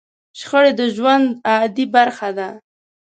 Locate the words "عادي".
1.49-1.85